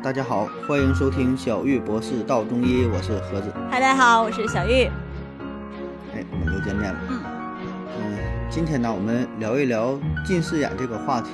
[0.00, 3.52] 大家好，欢迎收听小玉博士道中医，我是盒子。
[3.68, 4.84] 嗨，大家好，我是小玉。
[6.14, 7.00] 哎，我们又见面了。
[7.10, 7.20] 嗯
[7.98, 11.30] 嗯、今天呢，我们聊一聊近视眼这个话题。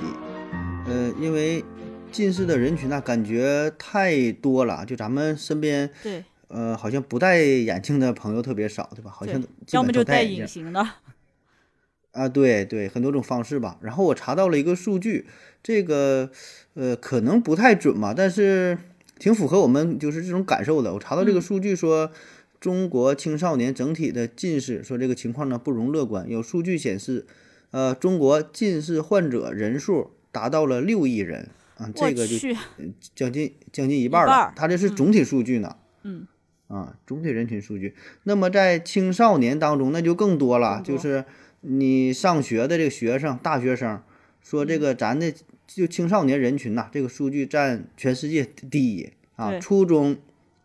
[0.87, 1.62] 呃，因为
[2.11, 9.10] 近视的人群呢，感觉太多了，就咱们身边，对，呃，好像不戴眼镜的朋友特别少，对吧？
[9.15, 9.42] 好像
[9.72, 10.22] 要么就戴。
[10.22, 10.85] 隐形的。
[12.15, 13.76] 啊，对对，很多种方式吧。
[13.83, 15.26] 然后我查到了一个数据，
[15.62, 16.30] 这个
[16.74, 18.79] 呃可能不太准嘛，但是
[19.19, 20.95] 挺符合我们就是这种感受的。
[20.95, 22.11] 我查到这个嗯数据说，
[22.61, 26.30] 中国青少年整体的近视，说这个情况呢不容乐观。
[26.30, 27.27] 有数据显示，
[27.73, 32.56] 呃，中国近视患者人数达到了六亿人啊，这个就去，
[33.17, 34.27] 将近将近一半儿。
[34.27, 35.77] 了它这是总体数据呢。
[36.05, 36.28] 嗯
[36.69, 37.95] 啊，总体人群数据。
[38.23, 41.25] 那么在青少年当中，那就更多了，多就是
[41.67, 44.03] 你上学的这个学生、大学生，
[44.43, 45.33] 说这个咱的
[45.67, 49.59] 就青少年人群呐、这个数据占全世界第一啊。
[49.59, 50.17] 初中、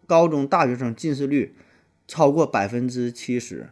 [0.06, 1.56] 高中、大学生近视率
[2.08, 3.70] 超过百分之七十，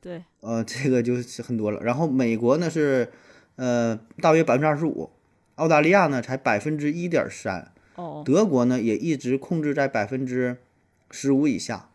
[0.00, 1.80] 对，呃，这个就是很多了。
[1.82, 3.08] 然后美国呢是
[3.56, 5.10] 呃大约百分之二十五，
[5.54, 7.72] 澳大利亚呢才百分之一点三。
[7.94, 10.58] 哦，德国呢也一直控制在百分之
[11.10, 11.88] 十五以下，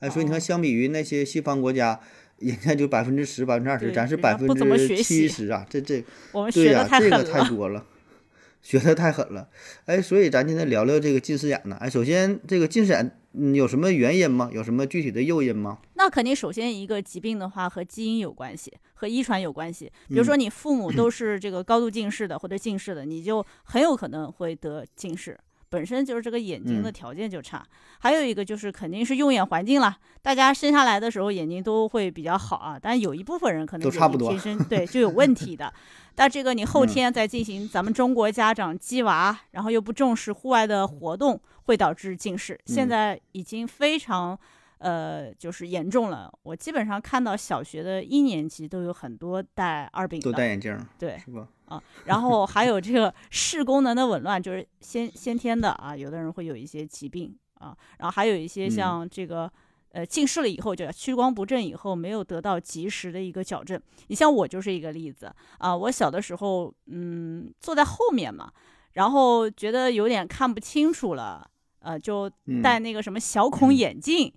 [0.00, 2.00] 哎，所以你哦看，相比于那些西方国家，
[2.38, 7.84] 人家就百分之十、百分之二十，咱是百分之七十啊，这这我们学的对呀、这个太多了，
[8.62, 9.48] 学的太狠了，
[9.86, 14.50] 哎，所以咱今天聊聊这个近视眼呢，哎，首先这个近视眼嗯有什么原因吗？
[14.52, 15.78] 有什么具体的诱因吗？
[15.94, 19.90] 那肯定首先一个疾病的话和基因有关系，和遗传有关系。
[20.08, 25.38] 比如嗯说你父母都 是这个高度近视的或者近视的，你就很有可能会得近视。
[25.68, 27.62] 本身就是这个眼睛的嗯条件就差，
[27.98, 29.96] 还有一个就是肯定是用眼环境啦。
[30.22, 35.72] 大家生下来的时候眼睛都会比较好啊，但有一部分人可能眼睛都差不多天生对就有问题的。
[36.14, 42.58] 但这个你后嗯天再进行咱们中国家长鸡娃，然后又不重视户外的活动，会导致近视。
[42.66, 44.38] 现嗯在已经非常。
[44.78, 46.32] 呃，就是严重了。
[46.42, 51.48] 我基本上看到小学的一年级都有很多戴二饼都的，戴眼镜对是吧？
[51.66, 51.82] 啊。
[52.04, 57.76] 然后还有 这个视功能的紊乱，就是先先天的啊，有的人会有一些疾病啊。
[57.98, 59.50] 然后还有一些嗯像这个、
[59.92, 63.80] 呃近视了以后，就屈光不正以后没有得到及时的一个矫正。
[64.06, 68.52] 你像我就是一个例子啊，我小的时候嗯坐在后面嘛，
[68.92, 74.32] 然后觉得有点看不清楚了，呃就嗯，戴那个什么小孔眼镜，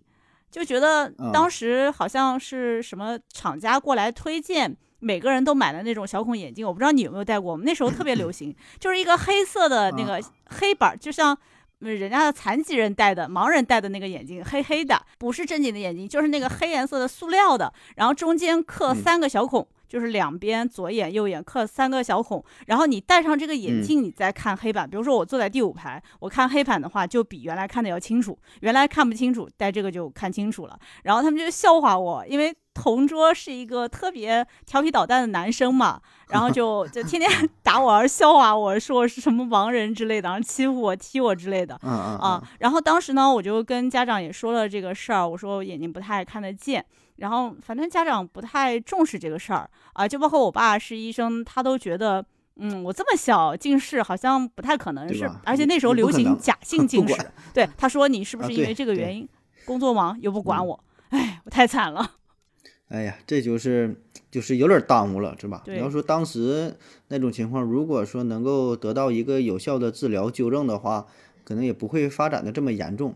[0.51, 4.77] 就觉得啊当时好像是什么厂家过来推荐。
[5.03, 7.51] 每个人都买的那种小孔眼镜，我不知道你有没有戴过。
[7.51, 11.35] 我们那时候特别流 行，就是一个黑色的那个黑板儿，就像
[11.79, 24.89] 呃人家的残疾人戴的、盲人戴的那个眼镜，黑黑的，不是正经的眼镜，就是那个黑颜色的塑料的，然后中间刻嗯三个小孔，就是两边左眼右眼刻三个小孔，然后你戴上这个眼嗯镜，你再看黑板。
[24.89, 30.79] 比如说我坐在第五排，我看黑板的话，就比原来看的要清楚，原来看不清楚，戴这个就看清楚了。
[31.03, 37.29] 然后他们就笑话我，因为同桌是一个特别调皮捣蛋的男生嘛，然后就就天天
[37.61, 41.77] 打我，而笑话我说我是什么盲人之类的，然后欺负我、踢我之类的。
[41.83, 46.85] 嗯嗯啊，然后当时呢，我就跟家长也说了这个事儿，我说我眼睛不太看得见，
[47.21, 52.25] 然后反正家长不太重视这个事儿啊，就包括我爸是医生，他都觉得。
[52.57, 57.31] 嗯，我这么小近视好像不太可能是，而且那时候流行假性近视。
[57.53, 59.27] 对，他说你是不啊是因为这个原因
[59.65, 60.83] 工作忙又不管嗯我？
[61.09, 62.11] 哎，我太惨了。
[62.89, 65.63] 哎呀，这就是就是有点耽误了，是吧？
[65.65, 66.75] 你要说当时
[67.07, 71.07] 那种情况，如果说能够得到一个有效的治疗纠正的话，
[71.45, 73.15] 可能也不会发展的这么严重。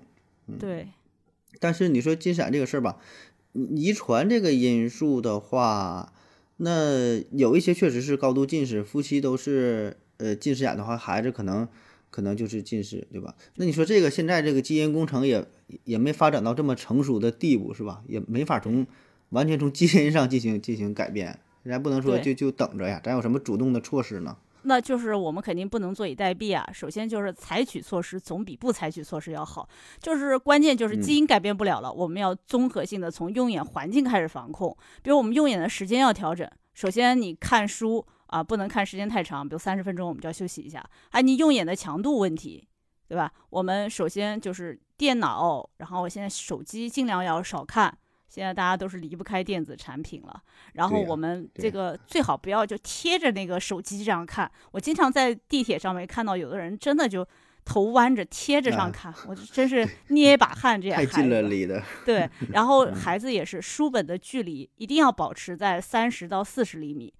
[0.57, 0.88] 对，
[1.59, 3.03] 但是你说近视眼这个事儿吧，嗯
[3.75, 6.13] 遗传这个因素的话，
[6.57, 11.67] 那有一些确实是高度近视，夫妻都是呃近视眼的话，孩子可能
[12.09, 13.35] 可能就是近视，对吧？
[13.55, 15.45] 那你说这个现在这个基因工程也
[15.85, 18.03] 也没发展到这么成熟的地步，是吧？
[18.07, 18.85] 也没法从
[19.29, 24.38] 完全从基因上进行进行改变，咱不能说就就等着呀，咱有什么主动的措施呢？
[24.65, 26.67] 那就是我们肯定不能坐以待毙啊。
[26.73, 29.67] 首先就是采取措施总比不采取措施要好，
[30.00, 34.75] 就是关键就是嗯基因改变不了了，我们要综合性的从用眼环境开始防控。
[35.01, 40.83] 比如我们用眼的时间要调整，首先你看书啊不能看时间太长，比如三十分钟我们就要休息一下。
[41.11, 42.68] 还有你用眼的强度问题，
[43.07, 43.31] 对吧？
[43.50, 47.97] 我们首先就是电脑，然后我现在手机尽量要少看。
[48.27, 50.42] 现在大家都是离不开电子产品了，
[50.74, 54.50] 然后我们这个最好不要就贴着那个手机这样看。
[54.72, 57.25] 我经常在地铁上面看到有的人真的就
[57.63, 60.80] 头弯着贴着上啊看，我真是捏一把汗。
[60.80, 61.81] 这样太近了，离的。
[62.06, 67.13] 对， 然后嗯孩子也是书本的距离一定要保持在三十到四十厘米。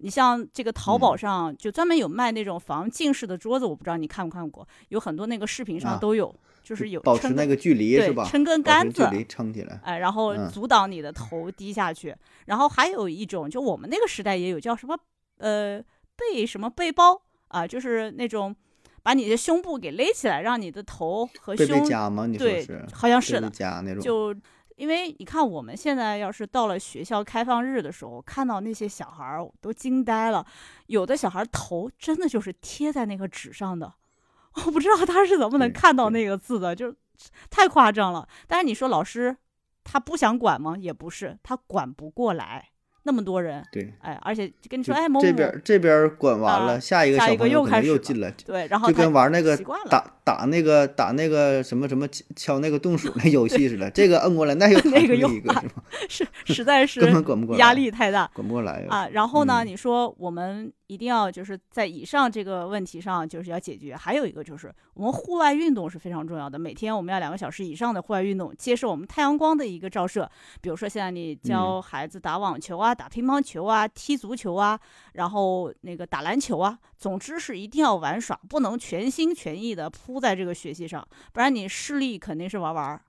[0.00, 6.32] 你像这个淘宝嗯上就专门有卖那种防近视的桌子，我不知道你看不看过，有很多那个视频上啊都有，
[6.68, 8.28] 就是有保持那个距离对是吧？
[8.30, 9.80] 撑根杆子距，离撑起来。
[9.82, 12.14] 哎，然后嗯阻挡你的头低下去。
[12.44, 14.94] 然后还有一种，就我们那个时代也有叫什么
[15.38, 15.82] 呃
[16.14, 18.54] 背什么背包啊，就是那种
[19.02, 22.26] 把你的胸部给勒起来，让你的头和胸背夹吗？
[22.26, 22.46] 你说
[22.92, 23.54] 好像是的背背。
[23.54, 24.02] 夹那种。
[24.02, 24.36] 就
[24.76, 30.44] 因为你看，我们现在要是到了学校开放日的时候，看到那些小孩儿，我都惊呆了。
[30.88, 33.94] 有的小孩儿头真的就是贴在那个纸上的，
[34.66, 36.94] 我不知道他是怎么能看到那个字的，就是
[37.50, 38.26] 太夸张了。
[38.46, 39.36] 但是你说老师
[39.84, 40.74] 他不想管吗？
[40.78, 42.70] 也不是，他管不过来，
[43.04, 49.56] 那么多人，对，哎，而且跟你说，哎，某某这边这边管完啊了，下一个下一个小朋友可又开始又进来，对，然后就跟玩那个
[49.88, 55.64] 打打那个打那个什么什么敲敲那个洞鼠那 游戏似的，这个摁过来，那 又那个又一个是吧？
[56.08, 58.30] 是实在是 根本管不过来，压力太大。
[58.34, 58.84] 管不过来。
[58.90, 70.28] 啊，然后呢，嗯你说我们一定要就是在以上这个问题上就是要解决，还有一个就是我们户外运动是非常重要的，每天我们要两个小时以上的户外运动，接受我们太阳光的一个照射。
[70.60, 74.80] 比如说现在你教孩子打网球啊、打乒乓球啊、踢足球啊，
[75.12, 83.00] 然后那个打篮球啊，总之是一定要玩耍，不能全心全意的扑在这个学习上，不然你视力肯定是玩玩儿。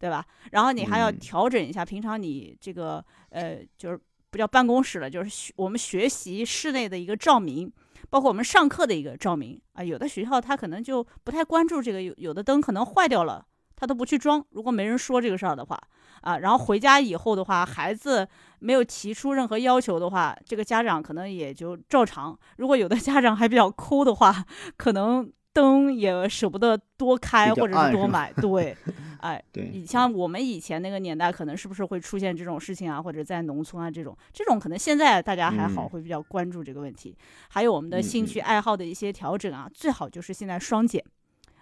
[0.00, 0.24] 对吧？
[0.52, 3.98] 然后你还要嗯调整一下，平常你这个呃，就是
[4.30, 7.72] 不叫办公室了，就是学我们学习室内的一个照明，
[8.10, 9.82] 包括我们上课的一个照明啊。
[9.82, 13.44] 有的学校他可能就不太关注这个，有有的灯可能坏掉了，
[13.74, 14.44] 他都不去装。
[14.50, 15.80] 如果没人说这个事儿的话
[16.20, 18.28] 啊，然后回家以后的话，孩子
[18.58, 22.36] 没有提出任何要求的话，这个家长可能也就照常。
[22.56, 24.44] 如果有的家长还比较抠的话，
[24.76, 28.76] 可能灯也舍不得多开或者是多买，对，
[29.20, 37.16] 哎，对，你像我们以前那个年代，可能是不是会出现这种事情啊，或者在农村啊这种，这种可能现在大家还好，嗯会比较关注这个问题。
[37.48, 41.04] 还有我们的兴趣爱好的一些调整啊，最好就是现在双减。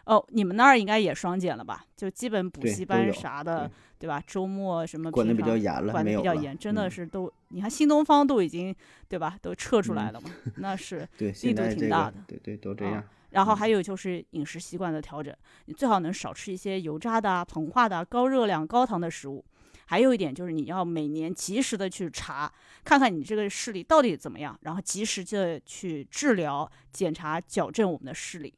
[0.05, 1.85] 哦，你们那儿应该也双减了吧？
[1.97, 3.69] 就基本补习班啥的，
[3.99, 4.23] 对吧？
[4.25, 8.73] 周末什么管的比较严了，管的比较严，真的嗯是都，你看新东方都已经
[9.09, 11.09] 对吧，都撤出来嗯了嘛，那是。
[11.19, 13.05] 力度挺大的对对都这啊样。
[13.37, 15.37] 嗯然后还有就是饮食习惯的调整，
[15.67, 19.45] 你最好能少吃一些油炸的、啊、膨化的啊、高热量、高糖的食物。
[19.89, 22.51] 还有一点就是你要每年及时的去查，
[22.83, 28.55] 看看你这个视力到底怎么样，然后及时的去治疗、检查、矫正我们的视力。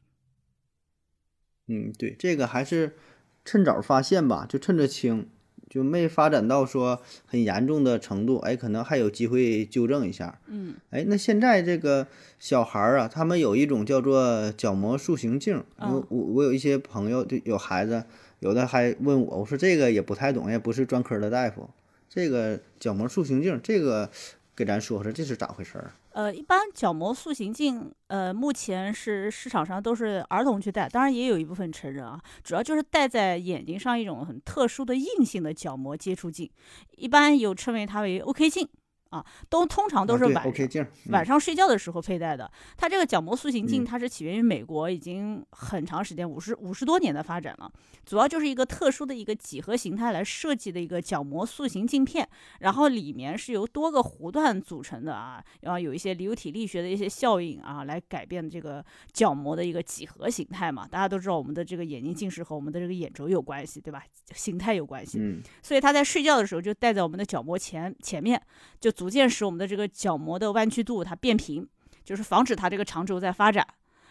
[1.67, 2.97] 嗯，对，这个还是
[3.45, 5.29] 趁早发现吧，就趁着轻，
[5.69, 10.39] 就没发展到说很严重的程度，哎，可能还有机会纠正一下。
[10.47, 12.07] 嗯哎，那现在这个
[12.39, 18.05] 小孩儿啊，他们有一种叫做角膜塑形镜，我我有一些朋友就有孩子，
[18.41, 21.69] 有的还问我，我说这个也不太懂，也不是专科的大夫，
[22.09, 24.11] 这个角膜塑形镜，这个
[24.59, 25.93] 给咱说说这是咋回事儿？
[26.11, 36.51] 呃，一般角膜塑形镜，呃，目前是市场上都是儿童去戴，当然也有一部分成人啊，主要就是戴在眼睛上一种很特殊的硬性的角膜接触镜，
[36.97, 38.69] 一般有称为它为 OK 镜
[39.11, 40.53] 啊，都通常都是晚
[41.11, 42.51] 晚上睡觉的时候佩戴的。
[42.77, 47.71] 它这个角膜塑形镜，嗯它是起源于美国，已经很长时间，五十五十多年的发展了。
[48.05, 52.27] 主要就是一个特殊的一个几何形态来设计的一个角膜塑形镜片，
[52.61, 60.87] 然后里面是由多个弧段组成的啊，然后有一些流体力学的一些效应啊，来改变这个角膜的一个几何形态嘛。
[60.87, 64.03] 大家都知道我们的这个眼睛近视和我们的这个眼轴有关系，对吧？
[64.35, 65.19] 形态有关系。
[65.21, 68.41] 嗯所以他在睡觉的时候就戴在我们的角膜前前面，
[68.81, 71.65] 就逐渐使我们的这个角膜的弯曲度它变平，
[72.03, 73.65] 就是防止它这个长轴在发展。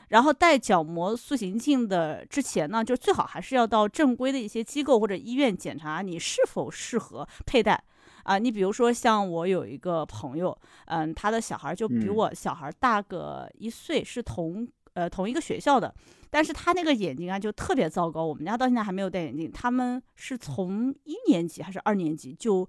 [0.08, 7.84] 然后戴角膜塑形镜的之前呢，就最好还是要到正规的一些机构或者医院检查你是否适合佩戴。
[8.24, 15.94] 啊，你比如说像我有一个朋友，嗯，他的小孩就比嗯我小孩大个一岁，是同呃同一个学校的，
[16.30, 19.52] 但是他那个眼睛啊就特别糟糕，我们家到现在还没有戴眼镜。
[19.52, 22.68] 他们是从一年级还是二年级就，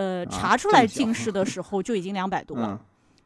[0.00, 2.78] 呃，啊查出来近视的时候就已经两百多了，嗯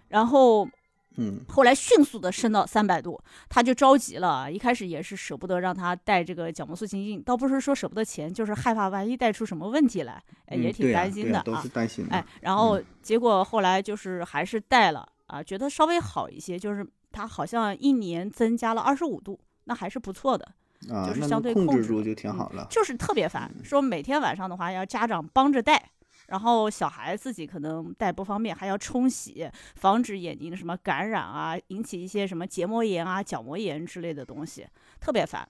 [0.09, 0.69] 然后
[1.17, 4.51] 嗯后来迅速的升到三百度，他就着急了。
[4.51, 11.69] 一开始也是舍不得让他戴这个角膜塑形镜，倒不是说舍不得钱，就是害怕万一戴出什么问题来，哎，也嗯挺担心的啊都是。
[11.69, 12.13] 担心的。
[12.15, 20.45] 哎，然后结果后来就是还是戴了啊，觉得稍微好一些，就是他好像一年增加了二十五度，那还是不错的。
[20.91, 22.67] 啊，就是相对控制控制住就挺嗯好了。
[22.69, 25.91] 就是特别烦，说每天晚上的话要家长帮着戴，
[26.29, 34.67] 然后小孩自己可能戴不方便，还要冲洗，防止眼睛的什么感染啊，引起一些什么结膜炎啊、角膜炎之类的东西，
[35.01, 35.49] 特别烦。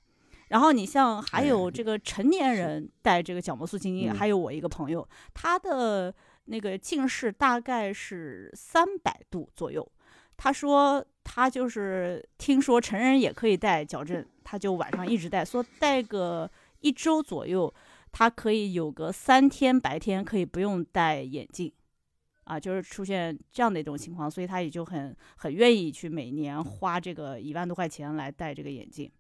[0.49, 6.15] 然后你像还有哎这个成年人戴这个角膜塑形镜，嗯还有我一个朋友，他的
[6.45, 9.91] 那个近视大概是三百度左右。
[10.37, 16.51] 他说他就是听说成人也可以戴矫正，他就晚上一直戴，说戴个
[16.81, 17.73] 一周左右，
[18.17, 21.73] 他可以有个三天白天可以不用戴眼镜，
[22.45, 29.11] 啊，就是出现这样的一种情况，所以他也就很很愿意去每年花这个一万多块钱来戴这个眼镜。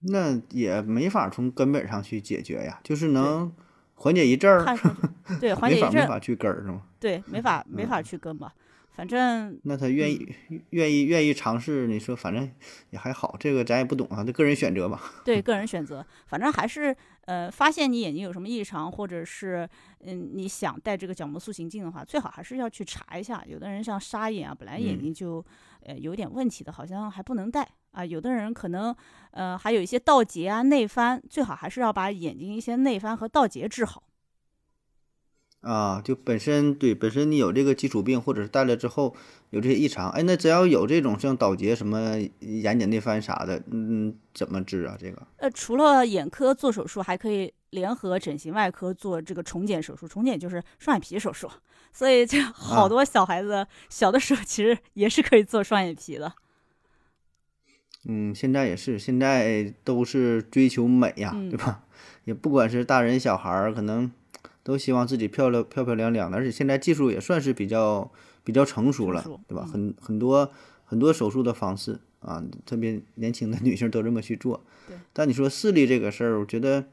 [0.00, 3.50] 那也没法从根本上去解决呀，就是能
[3.94, 4.66] 缓解一阵儿，
[5.40, 6.82] 对，缓解一阵儿，没法去根儿是吗？
[7.00, 8.54] 对，没法没法去根吧。
[8.94, 10.34] 反正那他愿意
[10.70, 12.50] 愿意愿意尝试，你说反正
[12.90, 15.00] 也还好，这个咱也不懂啊，这个人选择吧。
[15.24, 16.94] 对， 个人选择，反正还是
[17.24, 19.68] 呃，发现你眼睛有什么异常，或者是
[20.00, 23.42] 嗯，你想戴这个角膜塑形镜的话，最好还是要去查一下。
[23.46, 25.44] 有的人像沙眼啊，本来眼睛就
[25.84, 28.04] 呃有点问题的，好像还不能戴啊。
[28.04, 28.94] 有的人可能
[29.30, 34.02] 呃还有一些倒结啊、内翻，最好还是要把眼睛一些内翻和倒结治好。
[35.62, 39.14] 啊，就本身对本身你有这个基础病，或者是戴了之后
[39.50, 44.96] 有这些异常，哎，那只要有这种像倒睫、什么眼睑内翻啥的，嗯，怎么治啊？
[44.98, 45.22] 这个？
[45.36, 50.08] 呃，除了眼科做手术，还可以联合整形外科做这个重睑手术。
[50.08, 51.48] 重睑就是双眼皮手术，
[51.92, 56.32] 所以这好多小孩子小的时候其实也是可以做双眼皮的。
[58.08, 61.84] 嗯，现在也是，现在都是追求美呀，对吧？
[62.24, 64.10] 也不管是大人小孩儿，可能。
[64.62, 68.10] 都希望自己漂亮漂漂亮亮的，而且现在技术也算是比较
[68.44, 69.64] 比较成熟了，对吧？
[69.64, 70.50] 很很多
[70.84, 74.64] 很多手术的方式啊，特别年轻的女性都这么去做。
[74.86, 74.96] 对。
[75.12, 76.86] 但你说视力这个事儿，我觉得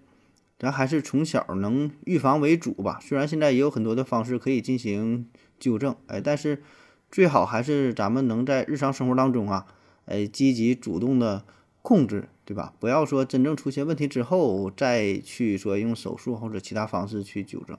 [0.57, 2.99] 咱还是从小能预防为主吧。
[3.01, 5.27] 虽然现在也有很多的方式可以进行
[5.59, 6.63] 纠正，哎，但是
[7.11, 9.65] 最好还是咱们能在日常生活当中啊，
[10.05, 11.43] 哎，积极主动的
[11.89, 12.29] 控制。
[12.49, 12.73] 对吧？
[12.79, 17.77] 不要说真正出现问题之后再去说用手术或者其他方式去纠正。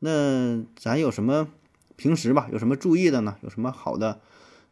[0.00, 1.46] 那咱有什么
[1.94, 2.48] 平时吧？
[2.50, 3.36] 有什么注意的呢？
[3.42, 4.20] 有什么好的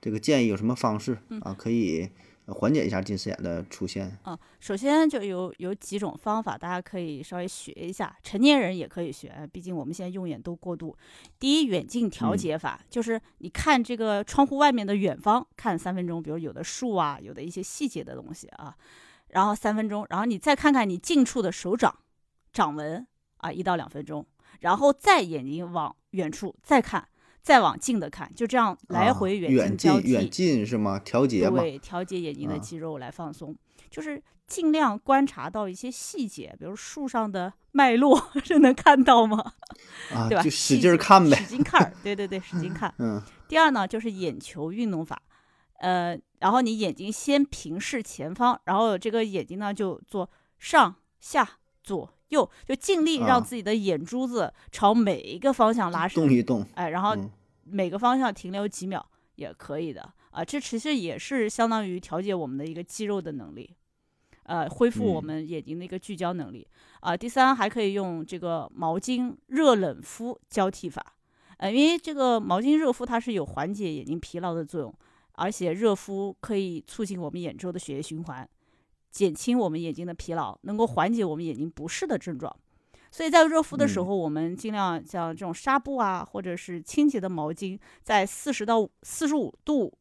[0.00, 0.48] 这个建议？
[0.48, 1.54] 有什么方式啊？
[1.56, 2.08] 可以
[2.52, 4.18] 缓解一下近视眼的出现？
[4.22, 9.48] 啊，首先就有有几种方法，大家可以稍微学一下，成年人也可以学。
[9.52, 10.96] 毕竟我们现在用眼都过度。
[11.38, 18.76] 第一，远近调节法，就是你看这个窗户外面的远方，看三分钟，比如有的树啊，有的一些细节的东西啊。
[19.28, 21.94] 然后三分钟，然后你再看看你近处的手掌
[22.52, 24.26] 掌纹啊，一到两分钟，
[24.58, 27.06] 然后再眼睛往远处再看，
[27.42, 30.10] 再往近的看，就这样来回远近交替。
[30.10, 30.98] 远近是吗？
[30.98, 33.56] 调节对，调节眼睛的肌肉来放松，
[33.90, 39.52] 就是尽量观察到一些细节，比如树上的脉络 是能看到吗？
[40.12, 40.42] 啊，对吧？
[40.42, 42.92] 就使劲看呗，使劲看，对对对，使劲 看。
[42.98, 43.22] 嗯。
[43.48, 45.20] 第二呢，就是眼球运动法。
[45.80, 57.14] 呃，然后你眼睛先平视前方，然后这个眼睛呢就做上下左右，就尽力让自己的眼珠子朝每一个方向拉伸，动一动，哎，然后
[57.64, 59.04] 每个方向停留几秒
[59.36, 60.44] 也可以的啊。
[60.44, 63.76] 这其实也是相当于调节我们的一个肌肉的能力，
[64.44, 66.66] 呃，恢复我们眼睛的一个聚焦能力
[67.00, 67.16] 啊。
[67.16, 71.14] 第三，还可以用这个毛巾热冷敷交替法，
[71.58, 74.92] 呃，因为这个毛巾热敷它是有缓解眼睛疲劳的作用。
[75.34, 78.46] 而且热敷可以促进我们眼周的血液循环，
[79.10, 82.54] 减轻我们眼睛的疲劳，能够缓解我们眼睛不适的症状。
[83.10, 89.92] 所以在热敷的时候，我们尽量像这种纱布啊，或者是清洁的毛巾，在四十到四十五度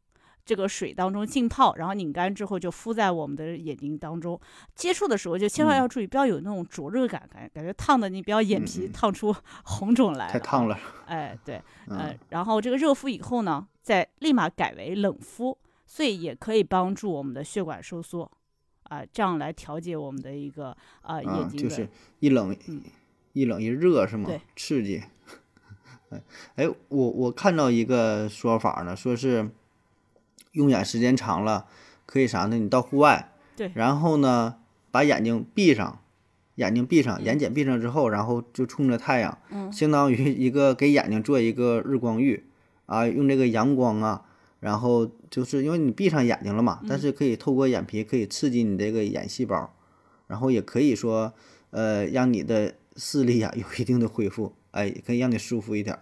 [0.46, 4.40] 这个水当中浸泡，然后拧干之后就敷在我们的眼睛当中。
[4.76, 10.28] 接触的时候就千万要注意，不要有那种灼热感，感感觉烫的，你不要眼皮烫出红肿来。
[10.28, 10.78] 太烫了。
[11.08, 13.68] 哎，对， 呃，然后这个热敷以后呢？
[13.82, 18.32] 再立马改为冷敷，所以也可以帮助我们的血管收缩，
[18.90, 21.88] 啊，这样来调节我们的一个啊眼睛就是
[22.20, 22.56] 一冷
[23.34, 24.26] 一冷一热是吗？
[24.28, 25.02] 对，刺激。
[26.10, 26.22] 哎
[26.56, 29.50] 哎，我我看到一个说法呢，说是
[30.52, 31.68] 用眼时间长了
[32.06, 32.58] 可以啥呢？
[32.58, 34.58] 你到户外，对，然后呢
[34.92, 36.02] 把眼睛闭上，
[36.56, 42.46] 眼睛闭上，眼睑闭上之后，然后就冲着太阳，嗯，相当于一个给眼睛做一个日光浴。
[42.88, 44.26] 啊，用这个阳光啊，
[44.60, 49.74] 然后就是因为你闭上眼睛了嘛，但是可以透过眼皮可以刺激你这个眼细胞，
[50.28, 51.34] 然后也可以说，
[51.72, 56.02] 呃，让你的视力啊有一定的恢复，哎，可以让你舒服一点儿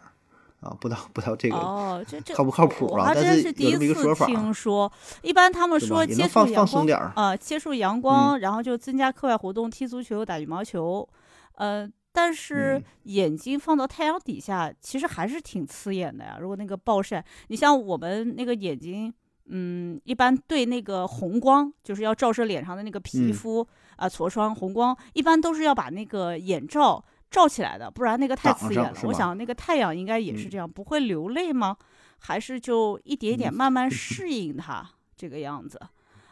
[0.62, 0.76] 啊。
[0.82, 3.12] 不知道不知道这个哦，这这靠不靠谱啊？
[3.14, 4.26] 但是有这么一个说法。
[4.26, 11.08] 听说，一般他们说接触阳光啊，接触阳光，然后就增加课外活动，踢足球、打羽毛球，
[11.56, 11.90] 呃。
[12.20, 16.40] 但是眼睛放到太阳底下，其实还是挺刺眼的呀。
[16.42, 19.14] 如果那个暴晒，你像我们那个眼睛，
[19.46, 28.96] 嗯，一般对那个红光，就是要照射脸上的那个皮肤啊，痤疮、红光，一般都是要把那个眼罩罩起来的，不然那个太刺眼了。
[29.04, 31.78] 我想那个太阳应该也是嗯这样，不会流泪吗？
[32.18, 34.84] 还是就一点一点嗯慢慢适应它
[35.16, 35.80] 这个样子？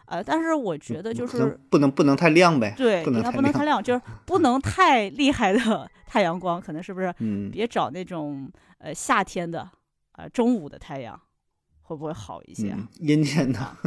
[0.07, 7.13] 呃，但是我觉得就是不能不能太亮呗，对，不能太应该不能太亮亮，就是不能太厉害的 太阳光，可能是不是？
[7.19, 9.69] 嗯，别找那种呃夏天的
[10.13, 11.19] 呃中午的太阳，
[11.81, 12.77] 会不会好一些啊？
[12.79, 13.77] 嗯，阴天的，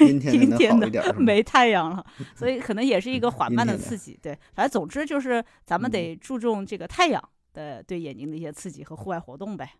[0.00, 1.14] 阴天的能阴天的？
[1.18, 2.04] 没太阳了，
[2.36, 4.18] 所以可能也是一个缓慢的刺激。
[4.22, 9.70] 对，反正总之就是咱们嗯得注重这个太阳的对眼睛的一些刺激和户外活动呗。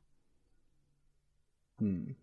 [1.81, 2.15] 嗯，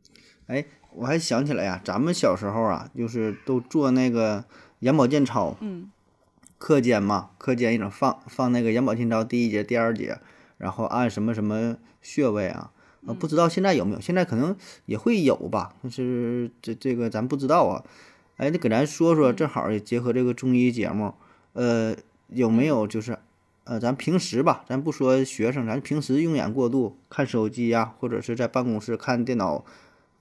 [0.51, 4.43] 哎，我还想起来呀，咱们小时候啊，就是都做那个
[4.79, 5.89] 眼保健操，嗯
[6.57, 10.19] 课间嘛，课间一整放放那个眼保健操第一节、第二节，
[10.57, 12.71] 然后按什么什么穴位啊，
[13.07, 14.01] 啊，不知道现在有没有？
[14.01, 17.85] 现在可能也会有吧，但是这这个咱不知道啊。
[18.35, 21.13] 哎，你给咱说说，嗯正好也结合这个中医节目，
[21.53, 21.95] 呃，
[22.27, 23.17] 有没有就是，
[23.63, 29.63] 呃，咱平时吧，咱不说学生，咱平时用眼过度，看手机呀、或者是在办公室看电脑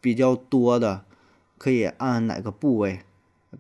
[0.01, 1.05] 比较多的，
[1.59, 3.01] 可以按哪个部位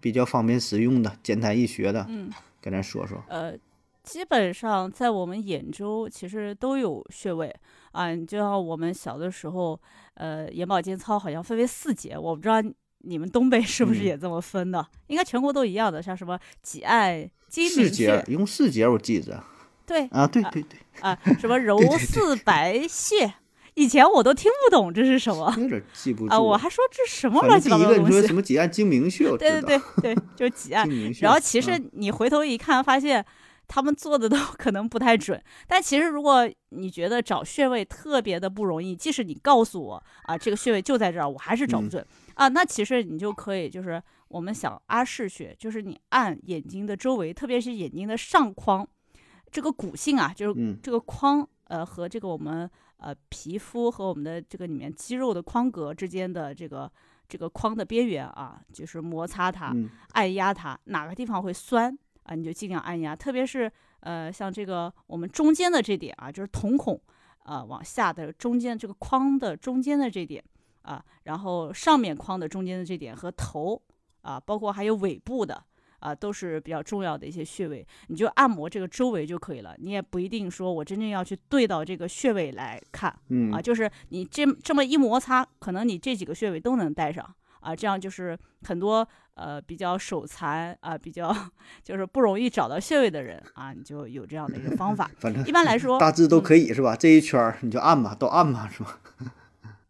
[0.00, 2.30] 比较方便使用的、简单易学的，嗯，
[2.60, 3.22] 跟咱说说。
[3.28, 3.54] 呃，
[4.02, 7.54] 基本上在我们眼周其实都有穴位
[7.92, 8.14] 啊。
[8.14, 9.78] 你就像我们小的时候，
[10.14, 12.62] 呃，眼保健操好像分为四节，我不知道
[13.02, 14.86] 你们东北是不是嗯也这么分的？
[15.08, 19.42] 应该全国都一样的，像什么挤按睛四明穴，节一共四节，我记着
[19.86, 23.34] 对啊，对对对，啊，什么 揉四白 穴，
[23.80, 28.12] 以前我都听不懂这是什么有点记不住啊，我还说这什么乱七八糟的东西。
[28.12, 30.86] 说什么几按睛明穴， 对，对对对，就是挤按。
[31.22, 33.24] 然后其实嗯你回头一看，发现
[33.66, 35.42] 他们做的都 可能不太准。
[35.66, 48.86] 但其实如果你觉得找穴位特别的不容易，即使你告诉我啊，这个穴位就在这儿，我还是找不嗯准、啊，那其实你就可以就是我们想阿是穴，就是你按眼睛的周围，特别是眼睛的上框，
[49.50, 56.90] 这个骨性啊，就是嗯这个框呃和这个我们呃皮肤和我们的这个里面肌肉的框格之间的这个
[57.28, 59.70] 这个框的边缘啊，就是摩擦它。
[59.72, 63.14] 嗯按压它，哪个地方会酸啊，你就尽量按压。
[63.14, 67.00] 特别是呃，像这个我们中间的这点啊，就是瞳孔
[67.44, 70.42] 啊往下的中间这个框的中间的这点
[70.82, 73.80] 啊，然后上面框的中间的这点和头
[74.22, 75.64] 啊，包括还有尾部的。
[76.00, 79.74] 啊，都是比较重要的一些穴位，你就按摩这个周围就可以了。
[79.78, 87.24] 你也不一定说我真正要去对到这个穴位来看，嗯啊，就是你这这么一摩擦，可能你这几个穴位都能带上
[87.60, 91.34] 啊，这样就是很多呃比较手残啊，比较
[91.82, 95.10] 就是不容易找到穴位的人啊，你就有这样的一个方法。
[95.20, 96.96] 反正一般来说， 大致都嗯可以是吧？
[96.96, 98.98] 这一圈儿你就按吧，都按吧是吧？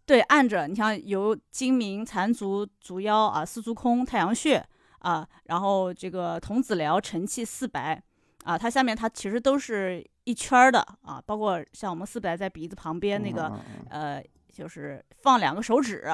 [0.04, 4.66] 对，按着你像由睛明、残足、足腰啊、四足空、太阳穴
[5.00, 8.02] 啊，然后这个童子髎、承气、四白
[8.44, 13.52] 啊，它下面它其实都是一圈儿的啊，包括像我们四白在鼻子旁边那个
[13.90, 16.04] 呃，就是放两个手指，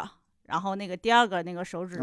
[0.45, 2.01] 然后那个第二个那个手指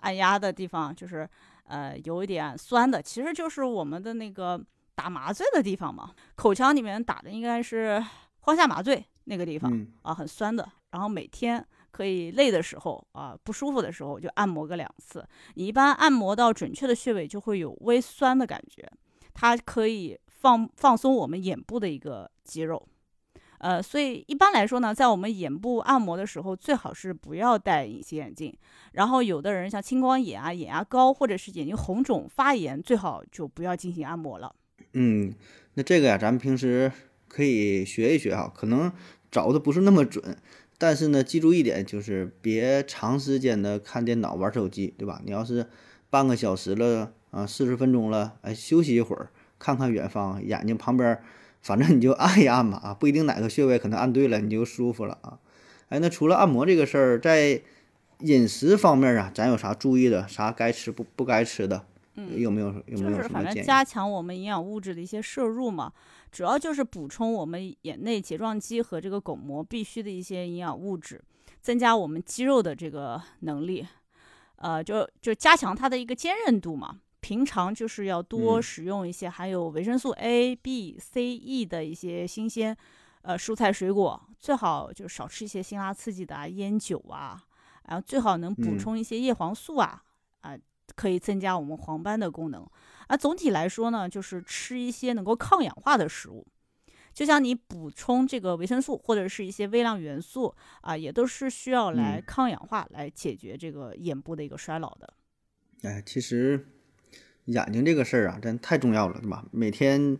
[0.00, 1.28] 按压的地方，就是
[1.64, 4.60] 呃有一点酸的，其实就是我们的那个
[4.94, 6.12] 打麻醉的地方嘛。
[6.34, 8.04] 口腔里面打的应该是
[8.40, 10.68] 荒下麻醉那个地方、嗯啊，很酸的。
[10.90, 15.26] 然后每天可以累的时候啊，不舒服的时候就按摩个两次。
[15.54, 18.88] 你一般按摩到准确的穴位，就会有微酸的感觉，
[19.34, 22.86] 它可以放放松我们眼部的一个肌肉。
[23.58, 28.56] 呃，所以一般来说呢，在我们眼部按摩的时候，最好是不要戴隐形眼镜。
[28.92, 34.54] 然后有的人像青光眼啊、眼压高或者是眼睛红肿发炎，最好就不要进行按摩了。
[34.92, 35.34] 嗯，
[35.74, 36.92] 那这个呀，咱们平时
[37.26, 38.92] 可以学一学哈，可能
[39.28, 40.38] 找的不是那么准，
[40.80, 45.20] 但是呢，记住一点就是别长时间的看电脑、玩手机，对吧？
[45.24, 45.66] 你要是
[46.08, 51.20] 半个小时了啊，四十分钟了，哎，休息一会儿，看看远方，眼睛旁边，
[51.60, 55.40] 反正你就按一按吧啊，不一定哪个穴位可能按对了你就舒服了啊。
[55.88, 57.60] 哎，那除了按摩这个事儿，在
[58.20, 60.28] 饮食方面啊，咱有啥注意的？
[60.28, 61.84] 啥该吃不不该吃的？
[62.36, 63.22] 有没有有没就？
[63.22, 65.92] 是反正加强我们营养物质的一些摄入嘛，
[66.30, 71.22] 主要就是补充我们眼内睫状肌和这个巩膜必须的一些营养物质，
[71.60, 73.86] 增加我们肌肉的这个能力，
[74.56, 76.98] 呃，就就加强它的一个坚韧度嘛。
[77.20, 82.74] 平常就是要多嗯使用一些含有维生素 A、B、C、E 的一些新鲜
[83.22, 87.42] 呃蔬菜水果，最好就少吃一些辛辣刺激的啊、烟酒啊，
[87.88, 90.00] 然后最好能补嗯充一些叶黄素啊，
[90.42, 90.56] 啊、
[90.94, 92.66] 可以增加我们黄斑的功能。
[93.06, 96.46] 啊总体来说呢，就是吃一些能够抗氧化的食物，
[97.14, 105.14] 就像你补充这个维生素或者是一些微量元素啊，也都是需要来嗯抗氧化，来解决这个眼部的一个衰老的。
[105.82, 106.68] 哎，其实
[107.46, 109.46] 眼睛这个事儿啊，真太重要了，对吧？
[109.52, 110.18] 每天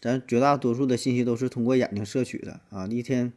[0.00, 3.32] 咱绝大多数的信息都是通过眼睛摄取的啊，一天。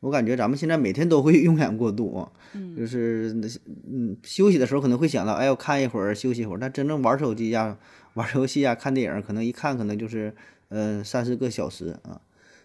[0.00, 2.32] 我感觉咱们现在每天都会用眼过度啊，
[2.76, 3.48] 就是那
[3.90, 7.78] 嗯休息的时候可能会想到，哎，我看一会儿休息一会儿，但真正玩手机呀、
[8.14, 10.34] 玩游戏呀、看电影，可能一看可能就是
[10.68, 12.20] 呃三四个小时啊。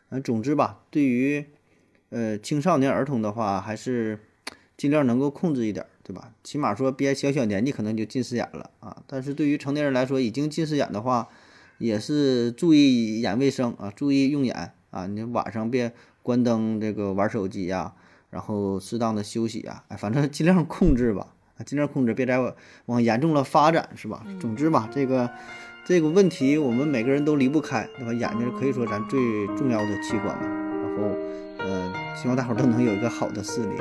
[0.10, 1.46] 嗯，总之吧，对于
[2.10, 4.20] 呃青少年儿童的话，还是
[4.76, 6.34] 尽量能够控制一点，对吧？
[6.44, 9.02] 起码说别小小年纪可能就近视眼了啊。
[9.08, 11.30] 但是对于成年人来说，已经近视眼的话，
[11.78, 15.94] 也是注意眼卫生啊，注意用眼啊，你晚上别。
[16.30, 17.92] 关灯，这个玩手机呀，
[18.30, 21.26] 然后适当的休息呀，哎，反正尽量控制吧，
[21.58, 22.38] 啊尽量控制，别再
[22.86, 24.24] 往严重了发展，是吧？
[24.40, 25.28] 总之吧，这个
[25.84, 28.14] 这个问题我们每个人都离不开，对吧？
[28.14, 30.46] 眼睛可以说咱最重要的器官嘛。
[30.84, 31.18] 然后，
[31.66, 33.76] 呃，希望大伙都能有一个好的视力。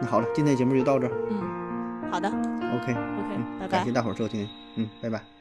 [0.00, 1.12] 那好了，今天节目就到这儿。
[1.30, 2.28] 嗯，好的。
[2.28, 3.78] OK OK，嗯拜拜。
[3.78, 5.35] 感谢大伙收听，嗯，拜拜。